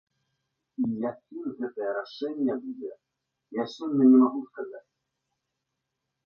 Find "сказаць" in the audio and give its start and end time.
4.49-4.83